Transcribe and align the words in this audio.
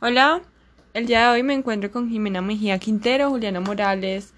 Hola, 0.00 0.42
el 0.94 1.06
día 1.06 1.24
de 1.24 1.32
hoy 1.32 1.42
me 1.42 1.54
encuentro 1.54 1.90
con 1.90 2.08
Jimena 2.08 2.40
Mejía 2.40 2.78
Quintero, 2.78 3.30
Juliana 3.30 3.58
Morales 3.58 4.32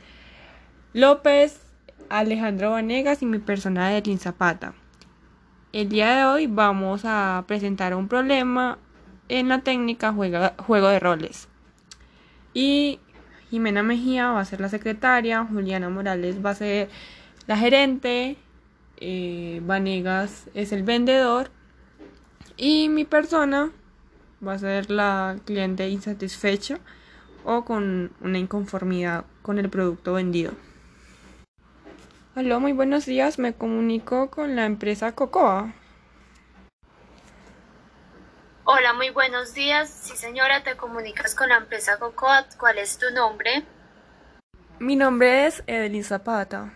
López, 0.95 1.61
Alejandro 2.09 2.71
Vanegas 2.71 3.21
y 3.21 3.27
mi 3.27 3.41
persona 3.41 3.91
de 3.91 4.17
Zapata. 4.17 4.73
El 5.75 5.91
día 5.91 6.17
de 6.17 6.25
hoy 6.25 6.47
vamos 6.47 7.03
a 7.05 7.45
presentar 7.47 7.95
un 7.95 8.09
problema 8.09 8.79
en 9.29 9.51
la 9.51 9.61
técnica 9.61 10.15
juego 10.15 10.89
de 10.89 10.99
roles. 10.99 11.47
Y 12.55 12.99
Jimena 13.51 13.83
Mejía 13.83 14.31
va 14.31 14.41
a 14.41 14.47
ser 14.47 14.63
la 14.63 14.71
secretaria, 14.71 15.45
Juliana 15.45 15.91
Morales 15.91 16.43
va 16.43 16.51
a 16.51 16.55
ser 16.55 16.89
la 17.47 17.59
gerente, 17.59 18.39
eh, 18.97 19.61
Vanegas 19.67 20.49
es 20.55 20.73
el 20.73 20.85
vendedor 20.85 21.51
y 22.57 22.89
mi 22.89 23.05
persona 23.05 23.71
va 24.47 24.55
a 24.55 24.59
ser 24.59 24.91
la 24.91 25.37
cliente 25.45 25.89
insatisfecha 25.89 26.79
o 27.45 27.65
con 27.65 28.13
una 28.21 28.39
inconformidad 28.39 29.25
con 29.43 29.59
el 29.59 29.71
producto 29.71 30.15
vendido. 30.15 30.53
Hola, 32.37 32.59
muy 32.59 32.73
buenos 32.73 33.07
días. 33.07 33.39
Me 33.39 33.55
comunico 33.55 34.31
con 34.31 34.57
la 34.57 34.65
empresa 34.65 35.13
Cocoa. 35.13 35.73
Hola, 38.65 38.93
muy 38.93 39.11
buenos 39.11 39.53
días. 39.53 39.91
Sí, 39.91 40.17
señora, 40.17 40.63
te 40.63 40.77
comunicas 40.77 41.35
con 41.35 41.49
la 41.49 41.57
empresa 41.57 41.99
Cocoa. 41.99 42.47
¿Cuál 42.59 42.79
es 42.79 42.99
tu 42.99 43.11
nombre? 43.11 43.65
Mi 44.79 44.97
nombre 44.97 45.47
es 45.47 45.63
Edelyn 45.67 46.05
Zapata. 46.05 46.73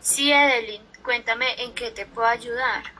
Sí, 0.00 0.32
Edelyn, 0.32 0.82
cuéntame 1.04 1.62
en 1.62 1.74
qué 1.74 1.90
te 1.90 2.06
puedo 2.06 2.26
ayudar. 2.26 2.99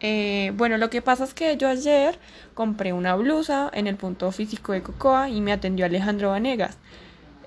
Eh, 0.00 0.52
bueno, 0.56 0.78
lo 0.78 0.88
que 0.88 1.02
pasa 1.02 1.24
es 1.24 1.34
que 1.34 1.56
yo 1.56 1.68
ayer 1.68 2.18
compré 2.54 2.92
una 2.92 3.14
blusa 3.16 3.70
en 3.72 3.86
el 3.86 3.96
punto 3.96 4.32
físico 4.32 4.72
de 4.72 4.82
Cocoa 4.82 5.28
y 5.28 5.40
me 5.40 5.52
atendió 5.52 5.84
Alejandro 5.84 6.30
Vanegas. 6.30 6.78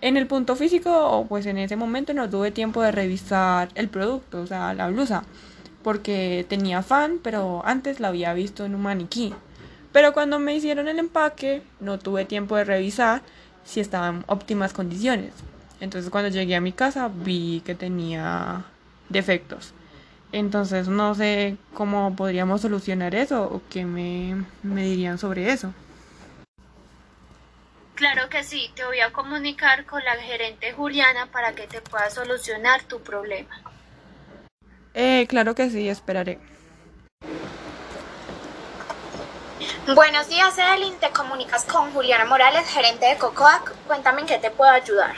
En 0.02 0.18
el 0.18 0.28
punto 0.28 0.56
físico, 0.56 1.26
pues 1.30 1.46
en 1.46 1.58
ese 1.58 1.76
momento 1.76 2.14
no 2.14 2.30
tuve 2.30 2.52
tiempo 2.52 2.82
de 2.82 2.92
revisar 2.92 3.70
el 3.76 3.90
producto, 3.90 4.42
o 4.42 4.48
sea, 4.48 4.74
la 4.74 4.90
blusa, 4.90 5.24
porque 5.82 6.46
tenía 6.48 6.84
fan, 6.84 7.20
pero 7.24 7.62
antes 7.66 8.00
la 8.00 8.10
había 8.10 8.34
visto 8.34 8.66
en 8.66 8.76
un 8.76 8.82
maniquí. 8.82 9.34
Pero 9.92 10.14
cuando 10.14 10.40
me 10.40 10.56
hicieron 10.56 10.88
el 10.88 11.00
empaque, 11.00 11.64
no 11.80 12.00
tuve 12.00 12.26
tiempo 12.26 12.56
de 12.58 12.66
revisar 12.66 13.22
si 13.64 13.80
estaba 13.80 14.10
en 14.10 14.24
óptimas 14.28 14.74
condiciones. 14.74 15.34
Entonces 15.80 16.12
cuando 16.12 16.30
llegué 16.30 16.56
a 16.56 16.62
mi 16.62 16.74
casa 16.74 17.10
vi 17.10 17.62
que 17.66 17.76
tenía 17.76 18.66
defectos. 19.10 19.74
Entonces 20.34 20.88
no 20.88 21.14
sé 21.14 21.58
cómo 21.76 22.16
podríamos 22.16 22.62
solucionar 22.62 23.14
eso 23.14 23.44
o 23.44 23.62
qué 23.70 23.86
me, 23.86 24.36
dirían 24.64 25.20
sobre 25.20 25.52
eso. 25.52 25.72
Claro 27.94 28.28
que 28.30 28.44
sí, 28.44 28.72
te 28.76 28.84
voy 28.84 29.00
a 29.00 29.14
comunicar 29.14 29.86
con 29.86 30.04
la 30.04 30.16
gerente 30.16 30.74
Juliana 30.74 31.28
para 31.32 31.54
que 31.54 31.68
te 31.68 31.82
pueda 31.82 32.10
solucionar 32.10 32.82
tu 32.84 33.00
problema. 33.02 33.62
Eh, 34.96 35.28
claro 35.30 35.54
que 35.54 35.70
sí, 35.70 35.88
esperaré. 35.88 36.40
Buenos 39.94 40.28
días, 40.30 40.58
Evelyn. 40.58 40.96
Te 40.96 41.12
comunicas 41.12 41.64
con 41.66 41.92
Juliana 41.94 42.26
Morales, 42.26 42.68
gerente 42.68 43.06
de 43.06 43.18
Cocoac. 43.18 43.72
Cuéntame 43.86 44.22
en 44.22 44.28
qué 44.28 44.40
te 44.40 44.50
puedo 44.50 44.72
ayudar. 44.72 45.16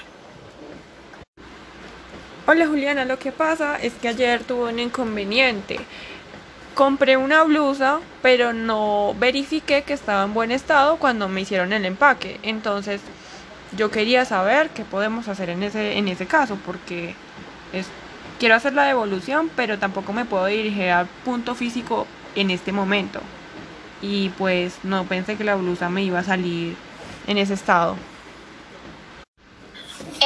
Hola 2.48 2.68
Juliana, 2.68 3.06
lo 3.06 3.18
que 3.18 3.32
pasa 3.32 3.76
es 3.82 3.94
que 3.94 4.08
ayer 4.08 4.44
tuve 4.44 4.70
un 4.72 4.78
inconveniente. 4.78 5.80
Compré 6.76 7.18
una 7.18 7.42
blusa, 7.42 8.02
pero 8.22 8.54
no 8.54 9.16
verifiqué 9.18 9.82
que 9.82 9.94
estaba 9.94 10.26
en 10.26 10.36
buen 10.36 10.52
estado 10.52 10.98
cuando 10.98 11.28
me 11.28 11.42
hicieron 11.42 11.74
el 11.74 11.86
empaque. 11.86 12.40
Entonces, 12.44 13.02
yo 13.76 13.90
quería 13.90 14.26
saber 14.26 14.70
qué 14.70 14.86
podemos 14.86 15.28
hacer 15.28 15.50
en 15.50 15.64
ese, 15.64 15.98
en 15.98 16.08
ese 16.08 16.28
caso, 16.28 16.56
porque 16.64 17.16
es, 17.74 17.88
quiero 18.40 18.53
hacer 18.53 18.74
la 18.74 18.84
devolución, 18.84 19.50
pero 19.56 19.80
tampoco 19.80 20.14
me 20.14 20.25
puedo 20.25 20.46
dirigir 20.46 20.92
al 20.92 21.08
punto 21.08 21.56
físico 21.56 22.06
en 22.36 22.52
este 22.52 22.72
momento. 22.72 23.22
Y 24.03 24.30
pues 24.38 24.78
no 24.84 25.06
pensé 25.06 25.36
que 25.36 25.46
la 25.46 25.56
blusa 25.56 25.90
me 25.90 26.03
iba 26.03 26.19
a 26.19 26.24
salir 26.24 26.75
en 27.25 27.40
ese 27.40 27.56
estado. 27.56 27.96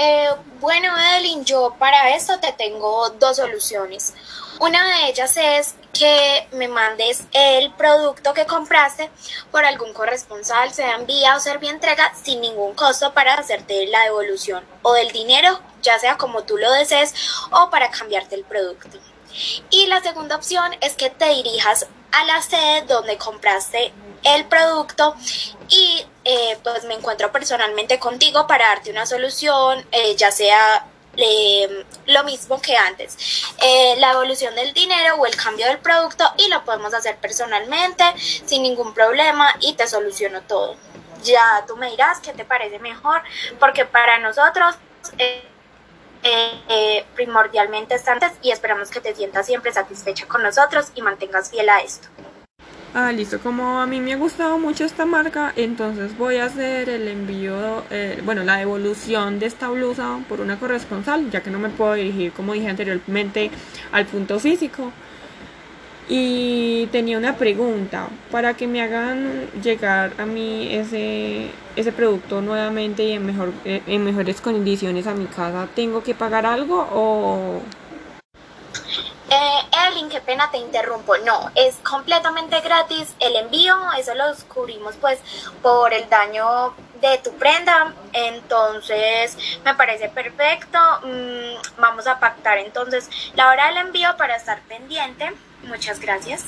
Eh, 0.02 0.30
bueno, 0.62 0.94
Evelyn, 0.98 1.44
yo 1.44 1.76
para 1.78 2.16
esto 2.16 2.40
te 2.40 2.54
tengo 2.54 3.10
dos 3.10 3.36
soluciones. 3.36 4.14
Una 4.62 4.82
de 4.88 5.10
ellas 5.10 5.36
es 5.36 5.76
que 5.92 6.48
me 6.54 6.70
mandes 6.70 7.24
el 7.34 7.74
producto 7.74 8.34
que 8.34 8.46
compraste 8.46 9.10
por 9.52 9.66
algún 9.66 9.92
corresponsal, 9.92 10.72
sea 10.72 10.96
envía 10.96 11.36
o 11.36 11.42
servir 11.42 11.72
entrega, 11.72 12.14
sin 12.16 12.40
ningún 12.40 12.76
costo 12.76 13.14
para 13.14 13.34
hacerte 13.34 13.88
la 13.88 14.04
devolución 14.06 14.64
o 14.84 14.94
del 14.94 15.12
dinero, 15.12 15.60
ya 15.82 16.00
sea 16.00 16.16
como 16.18 16.44
tú 16.44 16.56
lo 16.56 16.72
desees, 16.72 17.14
o 17.52 17.70
para 17.70 17.92
cambiarte 17.92 18.36
el 18.36 18.46
producto. 18.46 18.98
Y 19.70 19.88
la 19.88 20.02
segunda 20.02 20.38
opción 20.38 20.78
es 20.80 20.96
que 20.96 21.10
te 21.10 21.28
dirijas 21.28 21.88
a 22.14 22.24
la 22.24 22.42
sede 22.42 22.84
donde 22.84 23.18
compraste 23.18 23.94
el 24.24 24.46
producto 24.46 25.16
y 25.70 26.06
eh, 26.32 26.60
pues 26.62 26.84
me 26.86 26.94
encuentro 26.94 27.32
personalmente 27.32 27.98
contigo 27.98 28.46
para 28.46 28.68
darte 28.68 28.92
una 28.92 29.08
solución, 29.08 29.84
eh, 29.92 30.16
ya 30.16 30.30
sea 30.30 30.86
eh, 31.18 31.86
lo 32.06 32.24
mismo 32.24 32.62
que 32.62 32.78
antes, 32.78 33.18
la 33.98 34.12
evolución 34.12 34.54
del 34.54 34.72
dinero 34.72 35.16
o 35.16 35.26
el 35.26 35.36
cambio 35.36 35.66
del 35.66 35.80
producto 35.80 36.32
y 36.38 36.48
lo 36.50 36.64
podemos 36.64 36.94
hacer 36.94 37.18
personalmente 37.18 38.04
sin 38.16 38.62
ningún 38.62 38.94
problema 38.94 39.56
y 39.60 39.74
te 39.74 39.88
soluciono 39.88 40.44
todo. 40.44 40.76
Ya 41.24 41.66
tú 41.68 41.76
me 41.78 41.90
dirás 41.90 42.20
qué 42.20 42.32
te 42.32 42.46
parece 42.46 42.78
mejor, 42.78 43.24
porque 43.60 43.86
para 43.86 44.20
nosotros 44.20 44.76
primordialmente 47.16 47.96
están 47.96 48.20
y 48.44 48.52
esperamos 48.52 48.92
que 48.92 49.02
te 49.02 49.16
sientas 49.16 49.48
siempre 49.48 49.74
satisfecha 49.74 50.28
con 50.28 50.44
nosotros 50.44 50.92
y 50.94 51.02
mantengas 51.02 51.50
fiel 51.50 51.70
a 51.70 51.80
esto. 51.80 52.08
Ah, 52.94 53.12
listo. 53.12 53.40
Como 53.40 53.80
a 53.80 53.86
mí 53.86 54.02
me 54.02 54.14
ha 54.14 54.18
gustado 54.18 54.58
mucho 54.58 54.84
esta 54.84 55.06
marca, 55.06 55.54
entonces 55.56 56.18
voy 56.18 56.38
a 56.38 56.46
hacer 56.46 56.90
el 56.90 57.08
envío, 57.08 57.84
eh, 57.92 58.20
bueno, 58.26 58.44
la 58.44 58.58
devolución 58.58 59.38
de 59.38 59.46
esta 59.46 59.70
blusa 59.70 60.20
por 60.28 60.42
una 60.42 60.58
corresponsal, 60.60 61.30
ya 61.30 61.42
que 61.44 61.52
no 61.52 61.60
me 61.60 61.70
puedo 61.70 61.94
dirigir, 61.94 62.32
como 62.32 62.54
dije 62.54 62.68
anteriormente, 62.68 63.52
al 63.92 64.06
punto 64.08 64.40
físico. 64.40 64.92
Y 66.08 66.88
tenía 66.88 67.20
una 67.20 67.36
pregunta, 67.36 68.08
para 68.32 68.56
que 68.56 68.66
me 68.66 68.82
hagan 68.82 69.46
llegar 69.62 70.14
a 70.18 70.26
mí 70.26 70.70
ese, 70.74 71.52
ese 71.76 71.92
producto 71.92 72.42
nuevamente 72.42 73.04
y 73.04 73.12
en, 73.12 73.26
mejor, 73.28 73.54
eh, 73.66 73.84
en 73.86 74.04
mejores 74.04 74.42
condiciones 74.42 75.06
a 75.06 75.14
mi 75.14 75.28
casa, 75.28 75.68
¿tengo 75.76 76.02
que 76.02 76.16
pagar 76.16 76.48
algo 76.48 76.88
o 76.92 77.62
eh, 79.30 79.69
Qué 80.08 80.22
pena 80.22 80.50
te 80.50 80.58
interrumpo. 80.58 81.18
No, 81.18 81.52
es 81.56 81.76
completamente 81.78 82.62
gratis 82.62 83.14
el 83.20 83.36
envío, 83.36 83.76
eso 83.98 84.14
lo 84.16 84.24
cubrimos 84.48 84.96
pues 84.96 85.20
por 85.62 85.94
el 85.94 86.08
daño 86.10 86.74
de 87.02 87.18
tu 87.18 87.32
prenda. 87.34 87.94
Entonces, 88.14 89.38
me 89.66 89.76
parece 89.76 90.08
perfecto. 90.10 90.80
Mm, 91.04 91.82
vamos 91.82 92.08
a 92.08 92.20
pactar 92.20 92.60
entonces 92.60 93.10
la 93.36 93.50
hora 93.50 93.68
del 93.68 93.78
envío 93.78 94.16
para 94.18 94.38
estar 94.38 94.62
pendiente. 94.62 95.34
Muchas 95.64 96.00
gracias. 96.00 96.46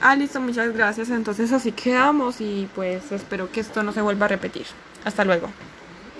Ah, 0.00 0.14
listo, 0.14 0.40
muchas 0.40 0.72
gracias. 0.72 1.10
Entonces 1.10 1.52
así 1.52 1.72
quedamos 1.72 2.40
y 2.40 2.68
pues 2.74 3.10
espero 3.10 3.50
que 3.50 3.60
esto 3.60 3.82
no 3.82 3.92
se 3.92 4.00
vuelva 4.00 4.26
a 4.26 4.28
repetir. 4.28 4.66
Hasta 5.04 5.24
luego. 5.24 5.48